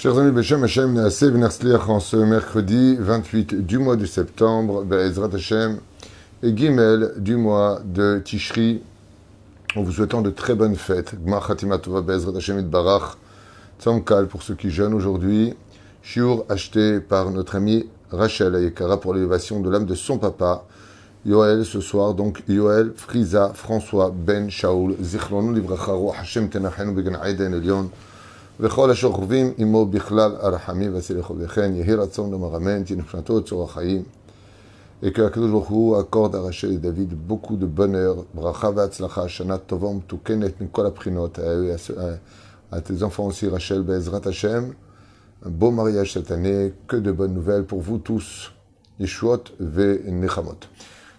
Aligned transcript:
Chers 0.00 0.16
amis, 0.16 0.30
Beshem 0.30 0.64
Hashem 0.64 0.94
V'Nersliach 0.94 1.90
en 1.90 2.00
ce 2.00 2.16
mercredi 2.16 2.96
28 2.98 3.66
du 3.66 3.76
mois 3.76 3.96
de 3.96 4.06
septembre, 4.06 4.82
Be'ezrat 4.82 5.28
Hashem, 5.34 5.78
et 6.42 6.56
Gimel 6.56 7.12
du 7.18 7.36
mois 7.36 7.82
de 7.84 8.18
Tishri, 8.24 8.80
en 9.76 9.82
vous 9.82 9.92
souhaitant 9.92 10.22
de 10.22 10.30
très 10.30 10.54
bonnes 10.54 10.76
fêtes. 10.76 11.16
Gmar 11.22 11.46
Khatima 11.46 11.76
Tova 11.76 12.00
Be'ezrat 12.00 12.34
Hashem 12.34 12.62
Barach, 12.62 13.18
Tzomkal 13.78 14.26
pour 14.26 14.42
ceux 14.42 14.54
qui 14.54 14.70
jeûnent 14.70 14.94
aujourd'hui, 14.94 15.52
Shiur 16.00 16.46
acheté 16.48 17.00
par 17.00 17.30
notre 17.30 17.56
ami 17.56 17.86
Rachel 18.10 18.54
Ayekara 18.54 18.98
pour 18.98 19.12
l'élévation 19.12 19.60
de 19.60 19.68
l'âme 19.68 19.84
de 19.84 19.94
son 19.94 20.16
papa, 20.16 20.64
Yoel 21.26 21.66
ce 21.66 21.82
soir, 21.82 22.14
donc 22.14 22.42
Yoel, 22.48 22.94
Friza, 22.96 23.52
François, 23.52 24.10
Ben, 24.16 24.48
Shaul, 24.48 24.96
Zichlonu 25.02 25.54
Livracha, 25.54 25.92
Hashem 26.18 26.48
Tenachenu 26.48 26.92
Began 26.92 27.22
Aiden 27.22 27.52
Elion, 27.52 27.90
וכל 28.59 28.91
השוכבים 28.91 29.53
עמו 29.57 29.85
בכלל 29.85 30.35
הרחמים 30.39 30.93
והסליחות, 30.93 31.37
וכן 31.39 31.75
יהי 31.75 31.93
רצון 31.93 32.33
למרמן, 32.33 32.83
תנפנתו 32.83 33.41
צור 33.41 33.63
החיים, 33.63 34.03
et 35.03 35.11
que 35.11 35.21
הקדוש 35.21 35.51
ברוך 35.51 35.67
הוא 35.67 35.97
accorde 35.99 36.35
à 36.35 36.41
Rachel 36.41 36.71
et 36.71 36.77
David 36.77 37.13
beaucoup 37.27 37.57
de 37.57 37.65
bonheur, 37.65 38.23
ברכה 38.33 38.69
והצלחה, 38.75 39.27
שנה 39.27 39.57
טובה 39.57 39.87
ומתוקנת 39.87 40.61
מכל 40.61 40.85
הבחינות, 40.85 41.39
à 42.71 42.81
tes 42.81 43.03
enfants 43.03 43.25
aussi 43.25 43.47
Rachel, 43.47 43.81
בעזרת 43.81 44.27
השם, 44.27 44.63
un 45.45 45.49
beau 45.49 45.71
mariage 45.71 46.13
cette 46.13 46.31
année, 46.31 46.73
que 46.87 46.95
de 46.95 47.11
bonnes 47.11 47.33
nouvelles 47.33 47.65
pour 47.65 47.81
vous 47.81 47.97
tous, 47.97 48.51
Yeshuot 48.99 49.43
ve-Nechamot. 49.59 50.57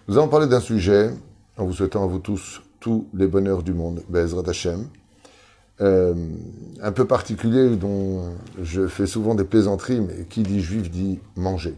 Nous 0.07 0.17
allons 0.17 0.27
parler 0.27 0.47
d'un 0.47 0.59
sujet, 0.59 1.11
en 1.57 1.65
vous 1.65 1.73
souhaitant 1.73 2.03
à 2.03 2.07
vous 2.07 2.19
tous 2.19 2.61
tous 2.79 3.07
les 3.13 3.27
bonheurs 3.27 3.63
du 3.63 3.73
monde, 3.73 4.01
Bezrat 4.09 4.47
Hashem, 4.47 4.87
euh, 5.80 6.14
un 6.82 6.92
peu 6.92 7.06
particulier 7.06 7.76
dont 7.76 8.34
je 8.62 8.86
fais 8.86 9.06
souvent 9.06 9.34
des 9.34 9.44
plaisanteries, 9.44 10.00
mais 10.00 10.26
qui 10.28 10.42
dit 10.42 10.60
juif 10.60 10.90
dit 10.90 11.18
manger. 11.34 11.74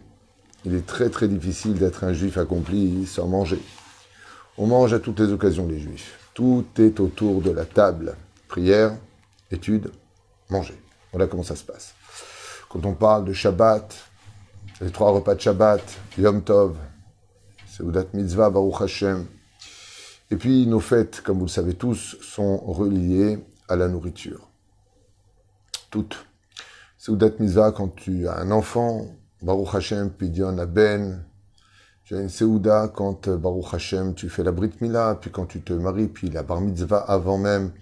Il 0.65 0.75
est 0.75 0.87
très 0.87 1.11
très 1.11 1.29
difficile 1.29 1.75
d'être 1.75 2.05
un 2.05 2.13
juif 2.13 2.39
accompli 2.39 3.07
sans 3.07 3.29
manger. 3.29 3.61
On 4.59 4.67
mange 4.67 4.93
à 4.93 4.99
toutes 4.99 5.21
les 5.21 5.33
occasions 5.33 5.67
les 5.67 5.79
juifs. 5.79 6.19
Tout 6.35 6.65
est 6.79 7.01
autour 7.01 7.41
de 7.43 7.51
la 7.51 7.65
table. 7.65 8.17
Prière, 8.49 8.97
étude, 9.51 9.91
manger. 10.51 10.75
Voilà 11.13 11.27
comment 11.27 11.43
ça 11.43 11.57
se 11.57 11.65
passe. 11.65 11.95
Quand 12.69 12.85
on 12.87 12.95
parle 12.95 13.25
de 13.25 13.33
Shabbat, 13.33 13.95
les 14.81 14.91
trois 14.91 15.13
repas 15.13 15.35
de 15.35 15.41
Shabbat, 15.41 15.83
Yom 16.19 16.43
Tov, 16.43 16.77
Seudat 17.69 18.07
Mitzvah, 18.13 18.51
Baruch 18.51 18.81
Hashem, 18.81 19.27
et 20.31 20.37
puis 20.37 20.67
nos 20.67 20.81
fêtes, 20.81 21.21
comme 21.21 21.39
vous 21.39 21.45
le 21.45 21.51
savez 21.51 21.75
tous, 21.75 22.17
sont 22.21 22.57
reliées 22.57 23.39
à 23.69 23.77
la 23.77 23.89
nourriture. 23.89 24.49
Toutes. 25.91 26.27
Seudat 26.99 27.31
Mitzvah, 27.39 27.73
quand 27.73 27.89
tu 27.89 28.29
as 28.29 28.39
un 28.39 28.51
enfant, 28.51 29.07
Baruch 29.43 29.75
Hashem, 29.75 30.11
Pidion 30.11 30.57
Aben. 30.59 31.25
Tu 32.05 32.17
as 32.17 32.21
une 32.21 32.29
Seuda 32.29 32.89
quand, 32.89 33.29
Baruch 33.29 33.75
Hashem, 33.75 34.15
tu 34.15 34.29
fais 34.29 34.43
la 34.43 34.53
Brit 34.53 34.73
Mila, 34.81 35.19
puis 35.21 35.31
quand 35.31 35.47
tu 35.47 35.61
te 35.61 35.73
maries, 35.73 36.09
puis 36.09 36.31
la 36.31 36.43
Bar 36.43 36.61
Mitzvah 36.61 36.99
avant 36.99 37.39
même. 37.39 37.73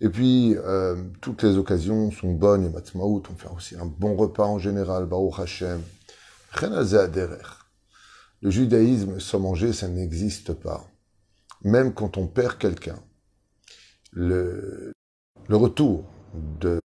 Et 0.00 0.08
puis, 0.08 0.56
euh, 0.56 0.96
toutes 1.20 1.44
les 1.44 1.56
occasions 1.58 2.10
sont 2.10 2.32
bonnes, 2.32 2.64
et 2.64 2.68
Matzmaout, 2.68 3.22
on 3.30 3.36
fait 3.36 3.48
aussi 3.54 3.76
un 3.76 3.86
bon 3.86 4.16
repas 4.16 4.46
en 4.46 4.58
général, 4.58 5.06
Baruch 5.06 5.38
Hashem. 5.38 5.80
Le 8.42 8.50
judaïsme 8.50 9.20
sans 9.20 9.40
manger, 9.40 9.72
ça 9.72 9.88
n'existe 9.88 10.52
pas. 10.54 10.84
Même 11.62 11.94
quand 11.94 12.18
on 12.18 12.26
perd 12.26 12.58
quelqu'un, 12.58 12.98
le 15.48 15.56
retour 15.56 16.04
de 16.60 16.80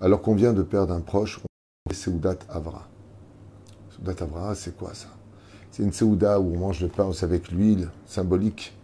alors 0.00 0.22
qu'on 0.22 0.34
vient 0.34 0.52
de 0.52 0.62
perdre 0.62 0.94
un 0.94 1.00
proche, 1.00 1.40
on 1.40 1.90
fait 1.90 1.96
Seudat 1.96 2.36
Avra. 2.48 2.88
Seudat 3.90 4.24
Avra, 4.24 4.54
c'est 4.54 4.76
quoi 4.76 4.94
ça? 4.94 5.08
C'est 5.70 5.82
une 5.82 5.92
Seuda 5.92 6.40
où 6.40 6.54
on 6.54 6.58
mange 6.58 6.80
le 6.80 6.88
pain 6.88 7.10
avec 7.22 7.50
l'huile 7.50 7.90
symbolique. 8.06 8.74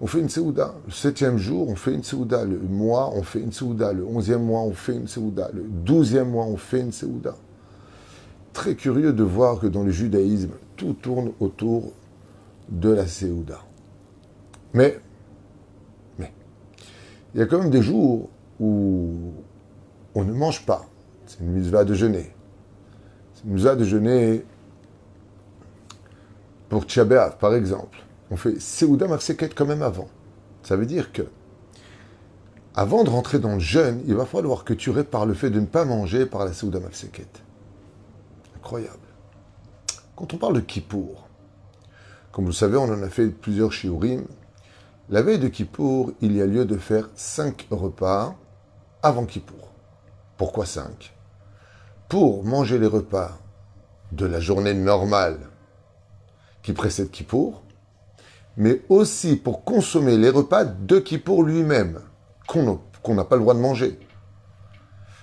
On 0.00 0.06
fait 0.06 0.20
une 0.20 0.28
Seuda. 0.28 0.74
Le 0.86 0.92
septième 0.92 1.38
jour, 1.38 1.68
on 1.68 1.76
fait 1.76 1.94
une 1.94 2.02
Seuda. 2.02 2.44
Le 2.44 2.58
mois, 2.58 3.10
on 3.14 3.22
fait 3.22 3.40
une 3.40 3.52
Seuda. 3.52 3.92
Le 3.92 4.04
onzième 4.04 4.44
mois, 4.44 4.62
on 4.62 4.72
fait 4.72 4.94
une 4.94 5.08
Seuda. 5.08 5.50
Le 5.52 5.62
douzième 5.62 6.30
mois, 6.30 6.44
on 6.44 6.56
fait 6.56 6.80
une 6.80 6.92
Seuda. 6.92 7.36
Très 8.52 8.74
curieux 8.74 9.12
de 9.12 9.22
voir 9.22 9.60
que 9.60 9.66
dans 9.66 9.82
le 9.82 9.90
judaïsme, 9.90 10.52
tout 10.76 10.94
tourne 10.94 11.32
autour 11.40 11.92
de 12.68 12.90
la 12.90 13.06
Seuda. 13.06 13.60
Mais 14.74 15.00
il 17.38 17.42
y 17.42 17.44
a 17.44 17.46
quand 17.46 17.60
même 17.60 17.70
des 17.70 17.82
jours 17.82 18.30
où 18.58 19.32
on 20.16 20.24
ne 20.24 20.32
mange 20.32 20.66
pas. 20.66 20.86
C'est 21.24 21.38
une 21.38 21.52
mitzvah 21.52 21.84
de 21.84 21.94
jeûner. 21.94 22.34
C'est 23.32 23.44
une 23.44 23.52
mitzvah 23.52 23.76
de 23.76 23.84
jeûner 23.84 24.44
pour 26.68 26.82
Tchabéav, 26.82 27.38
par 27.38 27.54
exemple. 27.54 27.96
On 28.32 28.36
fait 28.36 28.60
Seouda 28.60 29.06
Mafseket 29.06 29.50
quand 29.54 29.66
même 29.66 29.82
avant. 29.82 30.08
Ça 30.64 30.74
veut 30.74 30.84
dire 30.84 31.12
que, 31.12 31.22
avant 32.74 33.04
de 33.04 33.10
rentrer 33.10 33.38
dans 33.38 33.54
le 33.54 33.60
jeûne, 33.60 34.02
il 34.08 34.16
va 34.16 34.26
falloir 34.26 34.64
que 34.64 34.74
tu 34.74 34.90
répares 34.90 35.26
le 35.26 35.34
fait 35.34 35.50
de 35.50 35.60
ne 35.60 35.66
pas 35.66 35.84
manger 35.84 36.26
par 36.26 36.44
la 36.44 36.52
Seouda 36.52 36.80
Mafseket. 36.80 37.30
Incroyable. 38.56 38.98
Quand 40.16 40.34
on 40.34 40.38
parle 40.38 40.54
de 40.54 40.60
Kippour, 40.60 41.28
comme 42.32 42.46
vous 42.46 42.50
le 42.50 42.56
savez, 42.56 42.78
on 42.78 42.92
en 42.92 43.00
a 43.00 43.08
fait 43.08 43.28
plusieurs 43.28 43.70
shiurim. 43.70 44.24
La 45.10 45.22
veille 45.22 45.38
de 45.38 45.48
Kippour, 45.48 46.12
il 46.20 46.36
y 46.36 46.42
a 46.42 46.46
lieu 46.46 46.66
de 46.66 46.76
faire 46.76 47.08
cinq 47.14 47.66
repas 47.70 48.36
avant 49.02 49.24
Kippour. 49.24 49.70
Pourquoi 50.36 50.66
cinq? 50.66 51.14
Pour 52.10 52.44
manger 52.44 52.78
les 52.78 52.86
repas 52.86 53.38
de 54.12 54.26
la 54.26 54.38
journée 54.38 54.74
normale 54.74 55.38
qui 56.62 56.74
précède 56.74 57.10
Kippour, 57.10 57.62
mais 58.58 58.82
aussi 58.90 59.36
pour 59.36 59.64
consommer 59.64 60.18
les 60.18 60.28
repas 60.28 60.66
de 60.66 60.98
Kippour 60.98 61.42
lui-même, 61.42 62.00
qu'on 62.46 63.14
n'a 63.14 63.24
pas 63.24 63.36
le 63.36 63.42
droit 63.42 63.54
de 63.54 63.60
manger. 63.60 63.98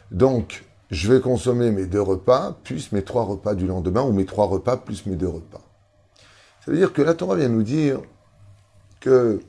Donc, 0.09 0.65
je 0.89 1.13
vais 1.13 1.21
consommer 1.21 1.69
mes 1.69 1.85
deux 1.85 2.01
repas, 2.01 2.57
plus 2.63 2.91
mes 2.91 3.03
trois 3.03 3.23
repas 3.23 3.53
du 3.53 3.67
lendemain, 3.67 4.01
ou 4.01 4.13
mes 4.13 4.25
trois 4.25 4.47
repas 4.47 4.77
plus 4.77 5.05
mes 5.05 5.15
deux 5.15 5.29
repas. 5.29 5.61
Ça 6.63 6.71
veut 6.71 6.77
dire 6.77 6.91
que 6.91 7.03
la 7.03 7.13
Torah 7.13 7.35
vient 7.35 7.49
nous 7.49 7.61
dire 7.61 8.01
que 8.99 9.41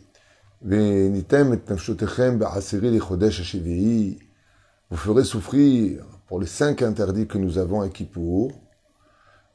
vous 4.90 4.96
ferez 4.96 5.24
souffrir 5.24 6.04
pour 6.26 6.40
les 6.40 6.46
cinq 6.46 6.82
interdits 6.82 7.26
que 7.26 7.38
nous 7.38 7.58
avons 7.58 7.80
à 7.80 7.88
Kippour. 7.88 8.52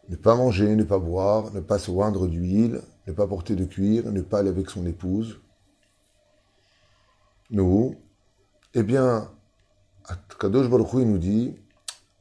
Ne 0.09 0.16
pas 0.16 0.35
manger, 0.35 0.75
ne 0.75 0.84
pas 0.84 1.00
boire, 1.00 1.53
ne 1.53 1.59
pas 1.59 1.79
se 1.79 1.89
oindre 1.89 2.28
d'huile, 2.28 2.81
ne 3.07 3.13
pas 3.13 3.28
porter 3.28 3.56
de 3.56 3.66
cuir, 3.66 4.12
ne 4.12 4.22
pas 4.22 4.39
aller 4.39 4.50
avec 4.50 4.69
son 4.69 4.85
épouse. 4.85 5.39
Nous, 7.50 7.95
eh 8.73 8.83
bien, 8.83 9.29
Kadosh 10.39 10.69
Baruch 10.69 10.94
nous 10.94 11.18
dit, 11.18 11.56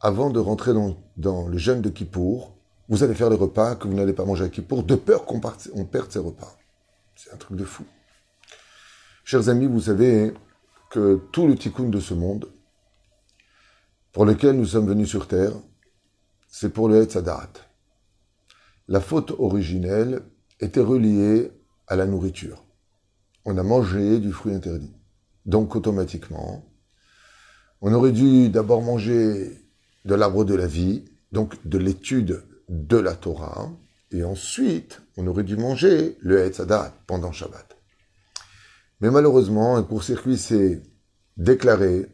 avant 0.01 0.31
de 0.31 0.41
rentrer 0.41 0.73
dans, 1.17 1.49
le 1.49 1.59
jeûne 1.59 1.83
de 1.83 1.91
Kippour, 1.91 2.57
vous 2.89 3.03
allez 3.05 3.15
faire 3.15 3.31
les 3.31 3.37
repas 3.37 3.77
que 3.77 3.87
vous 3.87 3.95
n'allez 3.95 4.13
pas 4.13 4.25
manger 4.25 4.45
à 4.45 4.49
Kippour, 4.49 4.83
de 4.83 4.95
peur 4.95 5.27
qu'on 5.27 5.41
perde 5.41 6.11
ces 6.11 6.19
repas. 6.19 6.57
C'est 7.15 7.33
un 7.33 7.37
truc 7.37 7.57
de 7.57 7.65
fou. 7.65 7.85
Chers 9.31 9.49
amis, 9.49 9.67
vous 9.67 9.83
savez 9.83 10.35
que 10.91 11.21
tout 11.31 11.47
le 11.47 11.55
tikkun 11.55 11.89
de 11.89 12.01
ce 12.01 12.15
monde, 12.15 12.51
pour 14.11 14.25
lequel 14.25 14.57
nous 14.57 14.67
sommes 14.67 14.89
venus 14.89 15.09
sur 15.09 15.29
terre, 15.29 15.53
c'est 16.49 16.71
pour 16.71 16.89
le 16.89 17.01
Hetzadat. 17.01 17.53
La 18.89 19.01
faute 19.01 19.31
originelle 19.39 20.23
était 20.59 20.81
reliée 20.81 21.53
à 21.87 21.95
la 21.95 22.07
nourriture. 22.07 22.65
On 23.45 23.57
a 23.57 23.63
mangé 23.63 24.19
du 24.19 24.33
fruit 24.33 24.53
interdit. 24.53 24.97
Donc 25.47 25.77
automatiquement, 25.77 26.65
on 27.83 27.95
aurait 27.95 28.11
dû 28.11 28.49
d'abord 28.49 28.83
manger 28.83 29.65
de 30.07 30.15
l'arbre 30.17 30.45
de 30.45 30.57
la 30.57 30.67
vie, 30.67 31.05
donc 31.31 31.55
de 31.69 31.79
l'étude 31.79 32.43
de 32.69 32.97
la 32.97 33.15
Torah, 33.15 33.71
et 34.11 34.25
ensuite 34.25 35.03
on 35.17 35.29
aurait 35.29 35.45
dû 35.45 35.57
manger 35.57 36.17
le 36.19 36.45
Hetzadat 36.45 36.93
pendant 37.07 37.31
Shabbat. 37.31 37.80
Mais 39.01 39.11
malheureusement, 39.11 39.77
un 39.77 39.83
court-circuit 39.83 40.37
s'est 40.37 40.83
déclaré 41.37 42.07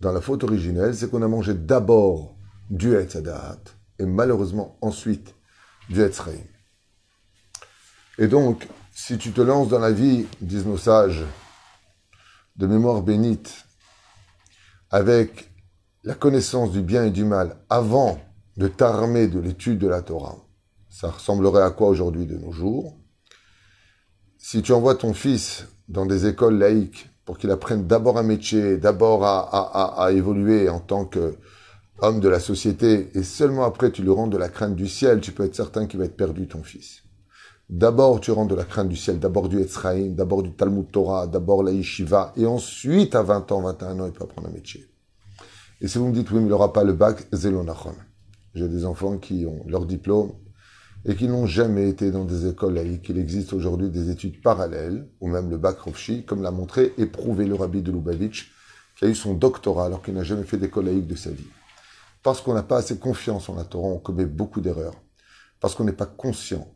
dans 0.00 0.12
la 0.12 0.20
faute 0.20 0.44
originelle, 0.44 0.94
c'est 0.94 1.10
qu'on 1.10 1.22
a 1.22 1.28
mangé 1.28 1.54
d'abord 1.54 2.36
du 2.68 2.94
Etzadat 2.94 3.58
et 3.98 4.06
malheureusement 4.06 4.76
ensuite 4.80 5.34
du 5.88 6.02
Etzraïm. 6.02 6.44
Et 8.18 8.26
donc, 8.26 8.66
si 8.92 9.18
tu 9.18 9.32
te 9.32 9.40
lances 9.40 9.68
dans 9.68 9.78
la 9.78 9.92
vie, 9.92 10.26
disent 10.40 10.66
nos 10.66 10.78
sages, 10.78 11.24
de 12.56 12.66
mémoire 12.66 13.02
bénite, 13.02 13.64
avec 14.90 15.50
la 16.02 16.14
connaissance 16.14 16.72
du 16.72 16.82
bien 16.82 17.04
et 17.04 17.10
du 17.10 17.24
mal 17.24 17.56
avant 17.68 18.20
de 18.56 18.68
t'armer 18.68 19.28
de 19.28 19.38
l'étude 19.38 19.78
de 19.78 19.88
la 19.88 20.02
Torah, 20.02 20.36
ça 20.88 21.10
ressemblerait 21.10 21.62
à 21.62 21.70
quoi 21.70 21.88
aujourd'hui 21.88 22.26
de 22.26 22.36
nos 22.36 22.52
jours? 22.52 22.98
Si 24.38 24.62
tu 24.62 24.72
envoies 24.72 24.94
ton 24.94 25.12
fils 25.12 25.66
dans 25.88 26.06
des 26.06 26.26
écoles 26.26 26.58
laïques 26.58 27.10
pour 27.24 27.38
qu'il 27.38 27.50
apprenne 27.50 27.86
d'abord 27.86 28.18
un 28.18 28.22
métier, 28.22 28.76
d'abord 28.76 29.24
à, 29.24 30.12
évoluer 30.12 30.68
en 30.68 30.80
tant 30.80 31.04
qu'homme 31.04 32.20
de 32.20 32.28
la 32.28 32.40
société, 32.40 33.10
et 33.14 33.22
seulement 33.22 33.64
après 33.64 33.90
tu 33.90 34.02
lui 34.02 34.10
rends 34.10 34.28
de 34.28 34.36
la 34.36 34.48
crainte 34.48 34.76
du 34.76 34.88
ciel, 34.88 35.20
tu 35.20 35.32
peux 35.32 35.44
être 35.44 35.56
certain 35.56 35.86
qu'il 35.86 35.98
va 35.98 36.06
être 36.06 36.16
perdu, 36.16 36.46
ton 36.46 36.62
fils. 36.62 37.02
D'abord, 37.68 38.20
tu 38.20 38.30
rends 38.30 38.46
de 38.46 38.54
la 38.54 38.62
crainte 38.62 38.88
du 38.88 38.94
ciel, 38.94 39.18
d'abord 39.18 39.48
du 39.48 39.60
Etzraïm, 39.60 40.14
d'abord 40.14 40.44
du 40.44 40.52
Talmud 40.52 40.88
Torah, 40.88 41.26
d'abord 41.26 41.64
la 41.64 41.72
Yeshiva, 41.72 42.32
et 42.36 42.46
ensuite, 42.46 43.16
à 43.16 43.22
20 43.22 43.50
ans, 43.50 43.62
21 43.62 43.98
ans, 43.98 44.06
il 44.06 44.12
peut 44.12 44.22
apprendre 44.22 44.48
un 44.48 44.52
métier. 44.52 44.86
Et 45.80 45.88
si 45.88 45.98
vous 45.98 46.06
me 46.06 46.12
dites, 46.12 46.30
oui, 46.30 46.38
mais 46.38 46.44
il 46.44 46.48
n'aura 46.48 46.72
pas 46.72 46.84
le 46.84 46.92
bac, 46.92 47.26
Zelonachon. 47.32 47.94
J'ai 48.54 48.68
des 48.68 48.84
enfants 48.84 49.18
qui 49.18 49.44
ont 49.46 49.64
leur 49.66 49.84
diplôme 49.84 50.32
et 51.08 51.14
qui 51.14 51.28
n'ont 51.28 51.46
jamais 51.46 51.88
été 51.88 52.10
dans 52.10 52.24
des 52.24 52.48
écoles 52.48 52.74
laïques. 52.74 53.08
Il 53.08 53.18
existe 53.18 53.52
aujourd'hui 53.52 53.90
des 53.90 54.10
études 54.10 54.42
parallèles, 54.42 55.08
ou 55.20 55.28
même 55.28 55.48
le 55.48 55.56
bac 55.56 55.76
comme 56.26 56.42
l'a 56.42 56.50
montré 56.50 56.92
et 56.98 57.06
prouvé 57.06 57.46
le 57.46 57.54
rabbi 57.54 57.80
de 57.80 57.92
Lubavitch, 57.92 58.52
qui 58.98 59.04
a 59.04 59.08
eu 59.08 59.14
son 59.14 59.34
doctorat 59.34 59.86
alors 59.86 60.02
qu'il 60.02 60.14
n'a 60.14 60.24
jamais 60.24 60.42
fait 60.42 60.56
d'école 60.56 60.86
laïque 60.86 61.06
de 61.06 61.14
sa 61.14 61.30
vie. 61.30 61.46
Parce 62.24 62.40
qu'on 62.40 62.54
n'a 62.54 62.64
pas 62.64 62.78
assez 62.78 62.98
confiance 62.98 63.48
en 63.48 63.54
la 63.54 63.64
Torah, 63.64 63.86
on 63.86 63.98
commet 63.98 64.26
beaucoup 64.26 64.60
d'erreurs. 64.60 64.96
Parce 65.60 65.76
qu'on 65.76 65.84
n'est 65.84 65.92
pas 65.92 66.06
conscient 66.06 66.66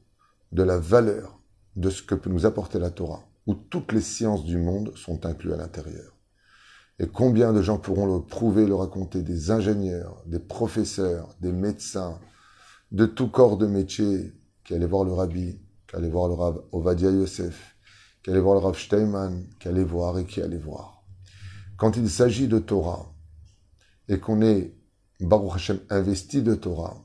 de 0.52 0.62
la 0.62 0.78
valeur 0.78 1.40
de 1.74 1.90
ce 1.90 2.02
que 2.02 2.14
peut 2.14 2.30
nous 2.30 2.46
apporter 2.46 2.78
la 2.78 2.90
Torah, 2.90 3.24
où 3.46 3.54
toutes 3.54 3.92
les 3.92 4.00
sciences 4.00 4.44
du 4.44 4.58
monde 4.58 4.92
sont 4.96 5.26
incluses 5.26 5.54
à 5.54 5.56
l'intérieur. 5.56 6.16
Et 7.00 7.08
combien 7.08 7.52
de 7.52 7.62
gens 7.62 7.78
pourront 7.78 8.06
le 8.06 8.22
prouver, 8.22 8.66
le 8.66 8.74
raconter 8.74 9.22
Des 9.22 9.50
ingénieurs, 9.50 10.22
des 10.26 10.38
professeurs, 10.38 11.34
des 11.40 11.50
médecins, 11.50 12.20
de 12.90 13.06
tout 13.06 13.28
corps 13.28 13.56
de 13.56 13.66
métier, 13.66 14.32
qui 14.64 14.74
allaient 14.74 14.86
voir 14.86 15.04
le 15.04 15.12
rabbi, 15.12 15.60
qui 15.88 15.96
allaient 15.96 16.08
voir 16.08 16.28
le 16.28 16.34
rav 16.34 16.62
Ovadia 16.72 17.10
Yosef, 17.10 17.76
qui 18.22 18.30
allaient 18.30 18.40
voir 18.40 18.54
le 18.54 18.60
rav 18.60 18.78
Steinman, 18.78 19.46
qui 19.58 19.68
allaient 19.68 19.84
voir 19.84 20.18
et 20.18 20.26
qui 20.26 20.40
allaient 20.40 20.58
voir. 20.58 21.04
Quand 21.76 21.96
il 21.96 22.10
s'agit 22.10 22.48
de 22.48 22.58
Torah, 22.58 23.12
et 24.08 24.18
qu'on 24.18 24.42
est, 24.42 24.74
Baruch 25.20 25.54
Hashem, 25.54 25.80
investi 25.90 26.42
de 26.42 26.54
Torah, 26.54 27.04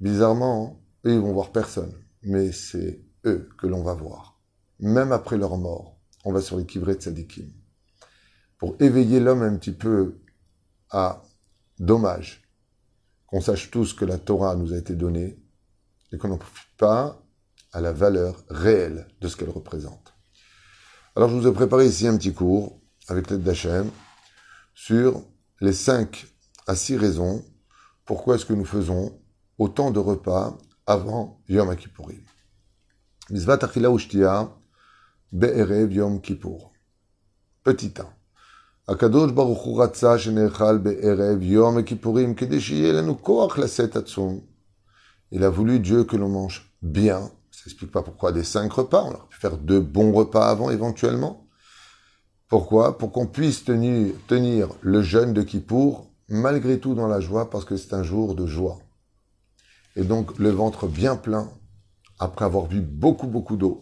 bizarrement, 0.00 0.80
eux, 1.04 1.14
ils 1.14 1.20
vont 1.20 1.32
voir 1.32 1.52
personne 1.52 1.92
mais 2.22 2.52
c'est 2.52 3.00
eux 3.24 3.48
que 3.58 3.66
l'on 3.66 3.82
va 3.82 3.94
voir. 3.94 4.40
Même 4.80 5.12
après 5.12 5.36
leur 5.36 5.56
mort, 5.56 5.98
on 6.24 6.32
va 6.32 6.40
sur 6.40 6.58
les 6.58 6.64
de 6.64 7.00
Sadikim. 7.00 7.50
Pour 8.58 8.76
éveiller 8.80 9.20
l'homme 9.20 9.42
un 9.42 9.56
petit 9.56 9.72
peu 9.72 10.20
à 10.90 11.22
dommage 11.78 12.47
qu'on 13.28 13.40
sache 13.40 13.70
tous 13.70 13.92
que 13.92 14.04
la 14.04 14.18
Torah 14.18 14.56
nous 14.56 14.72
a 14.72 14.76
été 14.76 14.94
donnée 14.94 15.38
et 16.12 16.18
qu'on 16.18 16.28
n'en 16.28 16.38
profite 16.38 16.76
pas 16.76 17.22
à 17.72 17.80
la 17.80 17.92
valeur 17.92 18.42
réelle 18.48 19.06
de 19.20 19.28
ce 19.28 19.36
qu'elle 19.36 19.50
représente. 19.50 20.14
Alors 21.14 21.28
je 21.28 21.36
vous 21.36 21.46
ai 21.46 21.52
préparé 21.52 21.86
ici 21.86 22.06
un 22.06 22.16
petit 22.16 22.32
cours 22.32 22.80
avec 23.08 23.30
l'aide 23.30 23.42
d'Hachem 23.42 23.90
sur 24.74 25.22
les 25.60 25.72
cinq 25.72 26.26
à 26.66 26.74
six 26.74 26.96
raisons 26.96 27.44
pourquoi 28.04 28.36
est-ce 28.36 28.46
que 28.46 28.54
nous 28.54 28.64
faisons 28.64 29.20
autant 29.58 29.90
de 29.90 29.98
repas 29.98 30.56
avant 30.86 31.42
Yom 31.48 31.76
Kippourim. 31.76 32.24
Mizvat 33.28 33.58
Achila 33.62 33.90
Ushtia 33.90 34.56
Be'erev 35.30 35.92
Yom 35.92 36.22
Kippour. 36.22 36.72
Petit 37.62 37.92
1. 37.98 38.17
הקדוש 38.87 39.31
ברוך 39.31 39.61
הוא 39.61 39.83
רצה 39.83 40.17
שנאכל 40.17 40.77
בערב 40.77 41.41
יום 41.41 41.77
הכיפורים 41.77 42.35
כדי 42.35 42.61
שיהיה 42.61 42.93
לנו 42.93 43.21
כוח 43.21 43.57
לשאת 43.57 43.95
עצום. 43.95 44.39
Il 45.35 45.43
a 45.43 45.49
voulu 45.49 45.79
Dieu 45.79 46.03
que 46.03 46.15
l'on 46.15 46.29
mange 46.29 46.71
bien. 46.83 47.21
Ça 47.49 47.63
n'explique 47.65 47.91
pas 47.91 48.03
pourquoi 48.03 48.31
des 48.31 48.43
cinq 48.43 48.71
repas. 48.71 49.03
On 49.03 49.13
aurait 49.15 49.29
pu 49.29 49.39
faire 49.39 49.57
deux 49.57 49.79
bons 49.79 50.11
repas 50.11 50.47
avant 50.47 50.69
éventuellement. 50.69 51.47
Pourquoi 52.49 52.99
Pour 52.99 53.11
qu'on 53.11 53.25
puisse 53.25 53.65
tenir, 53.65 54.13
tenir 54.27 54.67
le 54.81 55.01
jeûne 55.01 55.33
de 55.33 55.41
Kippour 55.41 56.11
malgré 56.29 56.79
tout 56.79 56.93
dans 56.93 57.07
la 57.07 57.19
joie 57.19 57.49
parce 57.49 57.65
que 57.65 57.77
c'est 57.77 57.95
un 57.95 58.03
jour 58.03 58.35
de 58.35 58.45
joie 58.45 58.77
et 59.95 60.03
donc 60.03 60.37
le 60.39 60.49
ventre 60.49 60.87
bien 60.87 61.15
plein, 61.15 61.49
après 62.19 62.45
avoir 62.45 62.67
bu 62.67 62.81
beaucoup, 62.81 63.27
beaucoup 63.27 63.57
d'eau, 63.57 63.81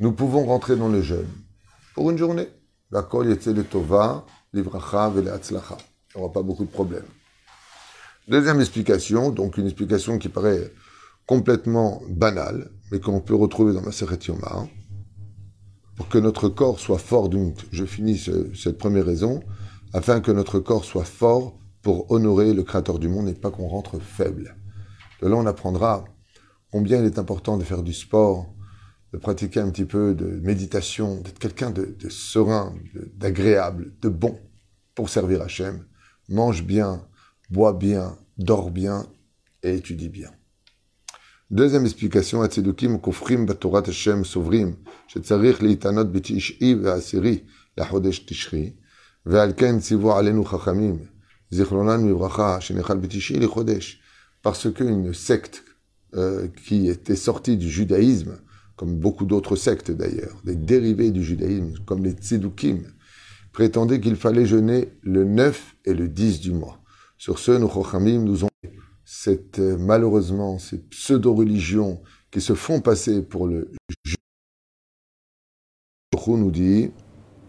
nous 0.00 0.12
pouvons 0.12 0.44
rentrer 0.46 0.76
dans 0.76 0.88
le 0.88 1.02
jeûne 1.02 1.28
pour 1.94 2.10
une 2.10 2.18
journée. 2.18 2.48
D'accord 2.93 3.25
Il 3.25 3.35
tova, 3.65 4.23
livracha, 4.53 5.11
Il 5.15 5.23
n'y 5.23 6.21
aura 6.21 6.31
pas 6.31 6.43
beaucoup 6.43 6.63
de 6.63 6.69
problèmes. 6.69 7.07
Deuxième 8.27 8.61
explication, 8.61 9.31
donc 9.31 9.57
une 9.57 9.65
explication 9.65 10.19
qui 10.19 10.29
paraît 10.29 10.71
complètement 11.25 12.03
banale, 12.07 12.69
mais 12.91 12.99
qu'on 12.99 13.19
peut 13.19 13.33
retrouver 13.33 13.73
dans 13.73 13.81
ma 13.81 13.89
Yoma, 13.89 14.67
pour 15.95 16.07
que 16.07 16.19
notre 16.19 16.49
corps 16.49 16.79
soit 16.79 16.99
fort, 16.99 17.29
donc 17.29 17.57
je 17.71 17.83
finis 17.83 18.29
cette 18.53 18.77
première 18.77 19.07
raison, 19.07 19.41
afin 19.91 20.21
que 20.21 20.31
notre 20.31 20.59
corps 20.59 20.85
soit 20.85 21.03
fort 21.03 21.57
pour 21.81 22.11
honorer 22.11 22.53
le 22.53 22.61
Créateur 22.61 22.99
du 22.99 23.07
monde 23.07 23.27
et 23.27 23.33
pas 23.33 23.49
qu'on 23.49 23.69
rentre 23.69 23.97
faible. 23.97 24.55
De 25.19 25.27
là, 25.27 25.35
on 25.35 25.47
apprendra 25.47 26.05
combien 26.71 26.99
il 26.99 27.05
est 27.05 27.17
important 27.17 27.57
de 27.57 27.63
faire 27.63 27.81
du 27.81 27.93
sport, 27.93 28.52
de 29.13 29.19
pratiquer 29.19 29.59
un 29.59 29.69
petit 29.69 29.85
peu 29.85 30.15
de 30.15 30.25
méditation, 30.25 31.21
d'être 31.21 31.37
quelqu'un 31.37 31.69
de, 31.69 31.95
serein, 32.09 32.73
d'agréable, 33.13 33.93
de, 34.01 34.09
bon 34.09 34.39
pour 34.95 35.09
servir 35.09 35.43
Hachem. 35.43 35.85
Mange 36.29 36.63
bien, 36.63 37.05
bois 37.51 37.73
bien, 37.73 38.17
dors 38.39 38.71
bien 38.71 39.05
et 39.61 39.75
étudie 39.75 40.09
bien. 40.09 40.31
Deuxième 41.51 41.85
explication, 41.85 42.41
Atzedukim 42.41 42.99
kofrim 42.99 43.45
batorat 43.45 43.83
Hashem 43.87 44.25
sovrim, 44.25 44.77
shetzarich 45.07 45.61
liitanot 45.61 46.05
betish'i 46.05 46.73
ve'asiri 46.73 47.45
lachodesh 47.77 48.25
tishri, 48.25 48.75
ve'al 49.25 49.53
ken 49.53 49.79
tzivu 49.79 50.09
alenu 50.09 50.43
chachamim, 50.43 50.97
zichronan 51.51 51.99
mivracha, 52.01 52.59
shenechal 52.59 52.97
betish'i 52.97 53.37
lichodesh 53.37 53.99
parce 54.41 54.73
qu'une 54.73 55.13
secte 55.13 55.63
euh, 56.15 56.47
qui 56.65 56.89
était 56.89 57.15
sortie 57.15 57.57
du 57.57 57.69
judaïsme, 57.69 58.39
comme 58.83 58.97
beaucoup 58.97 59.23
d'autres 59.23 59.55
sectes 59.55 59.91
d'ailleurs, 59.91 60.41
des 60.43 60.57
dérivés 60.57 61.11
du 61.11 61.23
judaïsme, 61.23 61.75
comme 61.85 62.03
les 62.03 62.11
tzedoukim, 62.11 62.81
prétendaient 63.53 64.01
qu'il 64.01 64.17
fallait 64.17 64.45
jeûner 64.45 64.89
le 65.03 65.23
9 65.23 65.77
et 65.85 65.93
le 65.93 66.09
10 66.09 66.41
du 66.41 66.51
mois. 66.51 66.81
Sur 67.17 67.39
ce, 67.39 67.53
nos 67.53 67.69
chochamim 67.69 68.25
nous 68.25 68.43
ont 68.43 68.49
cette, 69.05 69.59
euh, 69.59 69.77
malheureusement 69.79 70.59
ces 70.59 70.79
pseudo-religions 70.79 72.01
qui 72.29 72.41
se 72.41 72.55
font 72.55 72.81
passer 72.81 73.21
pour 73.21 73.47
le 73.47 73.71
judaïsme. 74.03 74.17
nous 76.27 76.51
dit, 76.51 76.91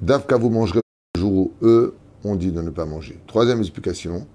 Davka 0.02 0.37
vous 0.37 0.50
mangerez 0.50 0.82
le 1.16 1.20
jour 1.20 1.32
où 1.32 1.52
eux 1.62 1.97
ont 2.23 2.37
dit 2.37 2.52
de 2.52 2.62
ne 2.62 2.70
pas 2.70 2.87
manger. 2.87 3.18
Troisième 3.26 3.59
explication, 3.59 4.28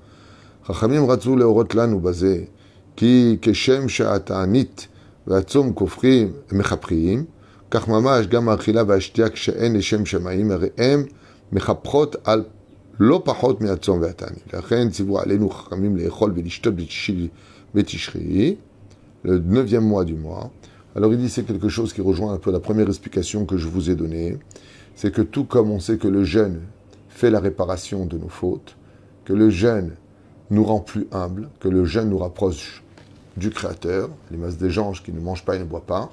Chachamim 0.67 1.05
Ratzou 1.05 1.37
Leorotlan 1.37 1.93
ou 1.93 2.01
basé, 2.01 2.51
qui 2.97 3.39
Keshem 3.41 3.87
Sha'atanit, 3.87 4.88
והצום 5.28 5.72
כופרים 5.72 6.32
מחפכים, 6.52 7.24
כך 7.70 7.88
ממש 7.88 8.26
גם 8.26 8.48
האכילה 8.48 8.82
והשתייה 8.86 9.28
כשאין 9.28 9.76
לשם 9.76 10.06
שמיים, 10.06 10.50
הרי 10.50 10.68
הם 10.78 11.04
מחפכות 11.52 12.16
על 12.24 12.44
לא 13.00 13.22
פחות 13.24 13.60
מהצום 13.60 14.00
והתענית. 14.00 14.54
לכן 14.54 14.90
ציוו 14.90 15.18
עלינו 15.18 15.50
חכמים 15.50 15.96
לאכול 15.96 16.32
ולשתות 16.36 16.74
בתשרי, 17.74 18.56
le 19.24 19.38
neuvième 19.38 19.86
mois 19.86 20.04
du 20.04 20.14
mois. 20.14 20.50
Alors 20.94 21.12
il 21.12 21.18
dit 21.18 21.28
c'est 21.28 21.44
quelque 21.44 21.68
chose 21.68 21.92
qui 21.92 22.02
rejoint 22.02 22.34
un 22.34 22.38
peu 22.38 22.52
la 22.52 22.60
première 22.60 22.86
explication 22.86 23.46
que 23.46 23.56
je 23.56 23.66
vous 23.66 23.90
ai 23.90 23.96
donnée, 23.96 24.36
c'est 24.94 25.12
que 25.12 25.22
tout 25.22 25.44
comme 25.44 25.70
on 25.70 25.80
sait 25.80 25.96
que 25.96 26.08
le 26.08 26.24
jeûne 26.24 26.60
fait 27.08 27.30
la 27.30 27.40
réparation 27.40 28.06
de 28.06 28.18
nos 28.18 28.28
fautes, 28.28 28.76
que 29.24 29.32
le 29.32 29.50
jeûne 29.50 29.92
nous 30.50 30.62
rend 30.62 30.80
plus 30.80 31.06
humbles, 31.10 31.48
que 31.58 31.68
le 31.68 31.84
jeûne 31.84 32.10
nous 32.10 32.18
rapproche 32.18 32.84
du 33.39 33.49
Créateur, 33.49 34.09
l'image 34.29 34.57
des 34.57 34.77
anges 34.77 35.01
qui 35.01 35.11
ne 35.11 35.19
mangent 35.19 35.45
pas 35.45 35.55
et 35.55 35.59
ne 35.59 35.63
boivent 35.63 35.81
pas. 35.81 36.11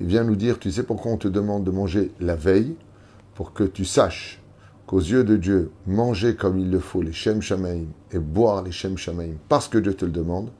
Il 0.00 0.06
vient 0.06 0.24
nous 0.24 0.36
dire, 0.36 0.58
tu 0.58 0.72
sais 0.72 0.82
pourquoi 0.82 1.12
on 1.12 1.16
te 1.18 1.28
demande 1.28 1.62
de 1.64 1.70
manger 1.70 2.12
la 2.18 2.34
veille? 2.34 2.76
Pour 3.34 3.52
que 3.52 3.64
tu 3.64 3.84
saches 3.84 4.42
qu'aux 4.86 4.98
yeux 4.98 5.24
de 5.24 5.36
Dieu, 5.36 5.70
manger 5.86 6.34
comme 6.34 6.58
il 6.58 6.70
le 6.70 6.80
faut 6.80 7.00
les 7.00 7.12
Shem 7.12 7.40
Shamaim 7.40 7.84
et 8.10 8.18
boire 8.18 8.62
les 8.62 8.72
Shem 8.72 8.98
Shamaim 8.98 9.36
parce 9.48 9.68
que 9.68 9.78
Dieu 9.78 9.94
te 9.94 10.04
le 10.04 10.10
demande, 10.10 10.50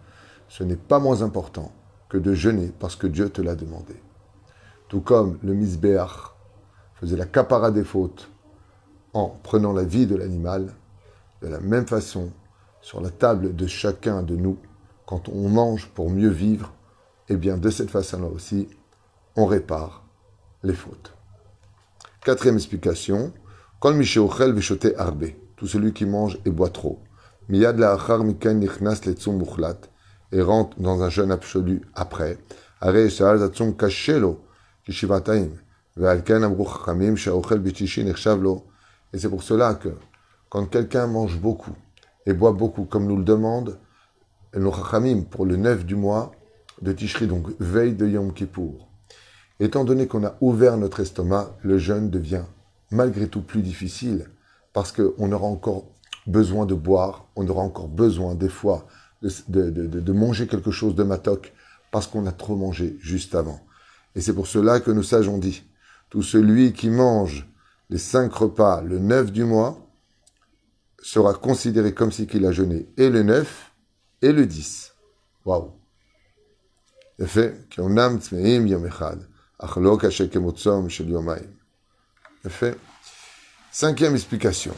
ce 0.48 0.62
n'est 0.62 0.76
pas 0.76 0.98
moins 0.98 1.22
important 1.22 1.72
que 2.08 2.16
de 2.16 2.32
jeûner 2.32 2.72
parce 2.78 2.96
que 2.96 3.06
Dieu 3.06 3.28
te 3.28 3.42
l'a 3.42 3.54
demandé. 3.54 3.94
Tout 4.88 5.00
comme 5.00 5.38
le 5.42 5.54
Misbéach 5.54 6.34
faisait 6.94 7.16
la 7.16 7.26
capara 7.26 7.70
des 7.70 7.84
fautes 7.84 8.30
en 9.14 9.28
prenant 9.42 9.72
la 9.72 9.84
vie 9.84 10.06
de 10.06 10.16
l'animal, 10.16 10.72
de 11.42 11.48
la 11.48 11.60
même 11.60 11.86
façon, 11.86 12.30
sur 12.82 13.00
la 13.00 13.10
table 13.10 13.54
de 13.54 13.66
chacun 13.66 14.22
de 14.22 14.36
nous, 14.36 14.58
quand 15.10 15.28
on 15.28 15.48
mange 15.48 15.88
pour 15.88 16.08
mieux 16.08 16.28
vivre, 16.28 16.72
eh 17.28 17.34
bien 17.34 17.58
de 17.58 17.68
cette 17.68 17.90
façon-là 17.90 18.28
aussi, 18.28 18.68
on 19.34 19.44
répare 19.44 20.04
les 20.62 20.72
fautes. 20.72 21.16
Quatrième 22.24 22.54
explication, 22.54 23.32
Kol 23.80 24.00
arbe, 24.96 25.24
tout 25.56 25.66
celui 25.66 25.92
qui 25.92 26.06
mange 26.06 26.38
et 26.44 26.50
boit 26.50 26.68
trop. 26.68 27.00
Miyad 27.48 27.76
la'achar 27.80 28.22
mikan 28.22 28.54
nichnas 28.54 29.00
et 30.30 30.42
rentre 30.42 30.78
dans 30.78 31.02
un 31.02 31.08
jeûne 31.10 31.32
absolu 31.32 31.82
après. 31.96 32.38
Et 32.86 33.08
c'est 39.18 39.28
pour 39.28 39.42
cela 39.42 39.74
que 39.74 39.88
quand 40.48 40.66
quelqu'un 40.66 41.08
mange 41.08 41.40
beaucoup 41.40 41.74
et 42.26 42.32
boit 42.32 42.52
beaucoup, 42.52 42.84
comme 42.84 43.08
nous 43.08 43.16
le 43.16 43.24
demande 43.24 43.76
pour 45.30 45.46
le 45.46 45.56
9 45.56 45.84
du 45.84 45.96
mois 45.96 46.32
de 46.82 46.92
Tishri, 46.92 47.26
donc 47.26 47.48
veille 47.60 47.94
de 47.94 48.06
Yom 48.06 48.32
Kippour, 48.32 48.88
étant 49.60 49.84
donné 49.84 50.06
qu'on 50.06 50.24
a 50.24 50.36
ouvert 50.40 50.76
notre 50.76 51.00
estomac, 51.00 51.56
le 51.62 51.78
jeûne 51.78 52.10
devient 52.10 52.44
malgré 52.90 53.28
tout 53.28 53.42
plus 53.42 53.62
difficile 53.62 54.26
parce 54.72 54.92
qu'on 54.92 55.32
aura 55.32 55.46
encore 55.46 55.84
besoin 56.26 56.66
de 56.66 56.74
boire, 56.74 57.26
on 57.36 57.46
aura 57.48 57.62
encore 57.62 57.88
besoin 57.88 58.34
des 58.34 58.48
fois 58.48 58.86
de, 59.22 59.70
de 59.70 60.12
manger 60.12 60.46
quelque 60.46 60.70
chose 60.70 60.94
de 60.94 61.02
matoc 61.02 61.52
parce 61.90 62.06
qu'on 62.06 62.26
a 62.26 62.32
trop 62.32 62.56
mangé 62.56 62.96
juste 63.00 63.34
avant. 63.34 63.60
Et 64.14 64.20
c'est 64.20 64.34
pour 64.34 64.46
cela 64.46 64.80
que 64.80 64.90
nos 64.90 65.02
sages 65.02 65.28
ont 65.28 65.38
dit, 65.38 65.62
tout 66.08 66.22
celui 66.22 66.72
qui 66.72 66.90
mange 66.90 67.46
les 67.90 67.98
cinq 67.98 68.32
repas 68.32 68.80
le 68.82 68.98
9 68.98 69.32
du 69.32 69.44
mois 69.44 69.86
sera 71.02 71.34
considéré 71.34 71.94
comme 71.94 72.12
si 72.12 72.26
qu'il 72.26 72.46
a 72.46 72.52
jeûné 72.52 72.88
et 72.96 73.10
le 73.10 73.22
9 73.22 73.69
et 74.22 74.32
le 74.32 74.46
10. 74.46 74.92
Waouh. 75.44 75.72
fait 77.26 77.66
fait. 82.48 82.76
Cinquième 83.72 84.14
explication. 84.14 84.74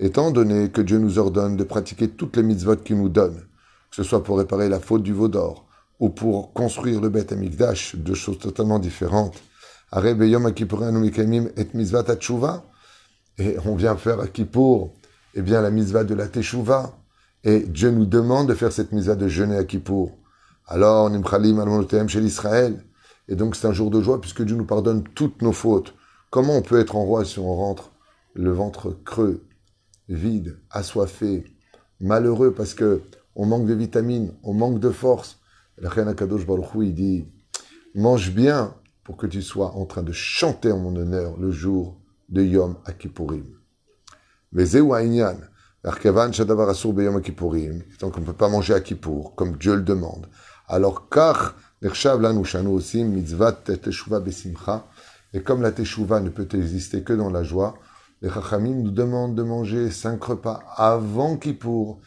Étant 0.00 0.30
donné 0.30 0.70
que 0.70 0.80
Dieu 0.80 0.98
nous 0.98 1.18
ordonne 1.18 1.56
de 1.56 1.64
pratiquer 1.64 2.08
toutes 2.08 2.36
les 2.36 2.42
mitzvot 2.42 2.76
qu'il 2.76 2.98
nous 2.98 3.08
donne, 3.08 3.46
que 3.90 3.96
ce 3.96 4.02
soit 4.02 4.24
pour 4.24 4.38
réparer 4.38 4.68
la 4.68 4.80
faute 4.80 5.02
du 5.02 5.12
veau 5.12 5.28
d'or, 5.28 5.66
ou 6.00 6.08
pour 6.08 6.52
construire 6.52 7.00
le 7.00 7.08
Beth 7.08 7.32
Amikdash, 7.32 7.96
deux 7.96 8.14
choses 8.14 8.38
totalement 8.38 8.78
différentes. 8.78 9.42
Et 9.92 9.98
on 13.64 13.76
vient 13.76 13.96
faire 13.96 14.20
à 14.20 14.26
Kippour, 14.26 14.92
eh 15.38 15.42
bien, 15.42 15.60
la 15.62 15.70
mitzvah 15.70 16.02
de 16.02 16.16
la 16.16 16.26
Teshuvah. 16.26 16.98
Et 17.44 17.60
Dieu 17.60 17.92
nous 17.92 18.06
demande 18.06 18.48
de 18.48 18.54
faire 18.54 18.72
cette 18.72 18.90
mitzvah 18.90 19.14
de 19.14 19.28
jeûner 19.28 19.56
à 19.56 19.62
Kippour. 19.62 20.18
Alors, 20.66 21.08
Nimchalim 21.10 21.60
al 21.60 22.08
chez 22.08 22.20
l'Israël. 22.20 22.82
Et 23.28 23.36
donc, 23.36 23.54
c'est 23.54 23.68
un 23.68 23.72
jour 23.72 23.90
de 23.90 24.00
joie 24.00 24.20
puisque 24.20 24.42
Dieu 24.42 24.56
nous 24.56 24.64
pardonne 24.64 25.04
toutes 25.14 25.40
nos 25.42 25.52
fautes. 25.52 25.94
Comment 26.30 26.56
on 26.56 26.62
peut 26.62 26.80
être 26.80 26.96
en 26.96 27.04
roi 27.04 27.24
si 27.24 27.38
on 27.38 27.54
rentre 27.54 27.92
le 28.34 28.50
ventre 28.50 28.90
creux, 29.04 29.44
vide, 30.08 30.58
assoiffé, 30.70 31.44
malheureux 32.00 32.52
parce 32.52 32.74
que 32.74 33.02
on 33.36 33.46
manque 33.46 33.66
de 33.66 33.74
vitamines, 33.74 34.32
on 34.42 34.54
manque 34.54 34.80
de 34.80 34.90
force? 34.90 35.38
La 35.76 35.88
reine 35.88 36.08
Akadosh 36.08 36.46
Baruch 36.46 36.66
il 36.80 36.94
dit 36.96 37.28
Mange 37.94 38.32
bien 38.34 38.74
pour 39.04 39.16
que 39.16 39.28
tu 39.28 39.40
sois 39.40 39.76
en 39.76 39.86
train 39.86 40.02
de 40.02 40.10
chanter 40.10 40.72
en 40.72 40.78
mon 40.78 40.96
honneur 40.96 41.36
le 41.38 41.52
jour 41.52 42.00
de 42.28 42.42
Yom 42.42 42.76
Akipurim. 42.86 43.57
Donc 44.54 44.72
on 48.16 48.20
ne 48.20 48.26
peut 48.26 48.32
pas 48.32 48.48
manger 48.48 48.74
à 48.74 48.80
Kippour, 48.80 49.34
comme 49.36 49.56
Dieu 49.56 49.76
le 49.76 49.82
demande. 49.82 50.26
Alors, 50.66 51.08
car 51.08 51.54
aussi, 52.66 53.04
Mitzvat 53.04 53.52
Teshuva 53.52 54.20
Besimcha, 54.20 54.86
et 55.32 55.42
comme 55.42 55.62
la 55.62 55.72
Teshuva 55.72 56.20
ne 56.20 56.30
peut 56.30 56.48
exister 56.54 57.02
que 57.02 57.12
dans 57.12 57.30
la 57.30 57.42
joie, 57.42 57.74
les 58.22 58.30
Chachamim 58.30 58.82
nous 58.82 58.90
demandent 58.90 59.34
de 59.34 59.42
manger 59.42 59.90
cinq 59.90 60.24
repas 60.24 60.62
avant 60.76 61.36
Kippour, 61.36 62.00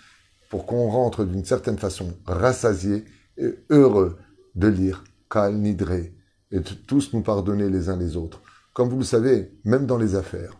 pour 0.49 0.65
qu'on 0.65 0.89
rentre 0.89 1.23
d'une 1.23 1.45
certaine 1.45 1.77
façon 1.77 2.17
rassasié 2.25 3.05
et 3.37 3.55
heureux 3.69 4.17
de 4.55 4.67
lire 4.67 5.03
Kal 5.29 5.55
Nidre 5.55 6.09
et 6.51 6.59
de 6.59 6.73
tous 6.85 7.13
nous 7.13 7.21
pardonner 7.21 7.69
les 7.69 7.87
uns 7.87 7.95
les 7.95 8.17
autres. 8.17 8.41
Comme 8.73 8.89
vous 8.89 8.97
le 8.97 9.05
savez, 9.05 9.57
même 9.63 9.85
dans 9.85 9.97
les 9.97 10.15
affaires, 10.15 10.57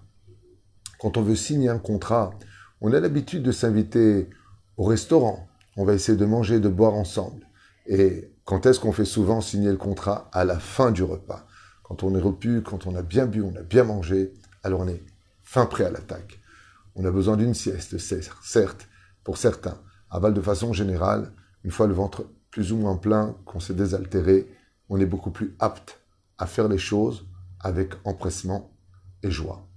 quand 1.01 1.17
on 1.17 1.23
veut 1.23 1.35
signer 1.35 1.69
un 1.69 1.79
contrat, 1.79 2.29
on 2.79 2.93
a 2.93 2.99
l'habitude 2.99 3.41
de 3.41 3.51
s'inviter 3.51 4.29
au 4.77 4.83
restaurant. 4.83 5.47
On 5.75 5.83
va 5.83 5.95
essayer 5.95 6.15
de 6.15 6.25
manger, 6.25 6.59
de 6.59 6.69
boire 6.69 6.93
ensemble. 6.93 7.47
Et 7.87 8.35
quand 8.45 8.67
est-ce 8.67 8.79
qu'on 8.79 8.91
fait 8.91 9.05
souvent 9.05 9.41
signer 9.41 9.71
le 9.71 9.77
contrat? 9.77 10.29
À 10.31 10.45
la 10.45 10.59
fin 10.59 10.91
du 10.91 11.01
repas. 11.01 11.47
Quand 11.81 12.03
on 12.03 12.13
est 12.13 12.21
repu, 12.21 12.61
quand 12.61 12.85
on 12.85 12.95
a 12.95 13.01
bien 13.01 13.25
bu, 13.25 13.41
on 13.41 13.55
a 13.55 13.63
bien 13.63 13.83
mangé, 13.83 14.31
alors 14.63 14.81
on 14.81 14.87
est 14.87 15.01
fin 15.41 15.65
prêt 15.65 15.85
à 15.85 15.89
l'attaque. 15.89 16.39
On 16.95 17.03
a 17.03 17.09
besoin 17.09 17.35
d'une 17.35 17.55
sieste, 17.55 17.97
certes, 17.97 18.87
pour 19.23 19.37
certains. 19.39 19.79
Aval 20.11 20.35
de 20.35 20.41
façon 20.41 20.71
générale, 20.71 21.31
une 21.63 21.71
fois 21.71 21.87
le 21.87 21.95
ventre 21.95 22.25
plus 22.51 22.73
ou 22.73 22.77
moins 22.77 22.97
plein, 22.97 23.35
qu'on 23.45 23.59
s'est 23.59 23.73
désaltéré, 23.73 24.47
on 24.87 24.99
est 24.99 25.07
beaucoup 25.07 25.31
plus 25.31 25.55
apte 25.57 25.99
à 26.37 26.45
faire 26.45 26.67
les 26.67 26.77
choses 26.77 27.25
avec 27.59 27.93
empressement 28.05 28.69
et 29.23 29.31
joie. 29.31 29.67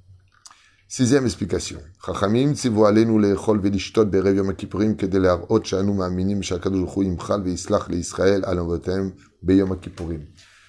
Sixième 0.96 1.24
explication. 1.24 1.80
Chachamim 2.06 2.52
tzivu 2.54 2.84
alenu 2.84 3.18
le'echol 3.18 3.58
ve'lishtot 3.58 4.04
berev 4.04 4.36
yom 4.36 4.54
kippurim 4.54 4.94
kedei 4.94 5.18
le'arot 5.18 5.64
she'anu 5.64 5.92
ma'aminim 5.92 6.40
she'akadosh 6.40 6.84
baruch 6.84 6.96
hu 6.96 7.02
yimchal 7.02 7.42
ve'islach 7.42 7.88
le'Israël 7.88 8.44
al 8.44 8.60
avotem 8.60 9.12
beyom 9.42 9.76
kippurim. 9.80 10.24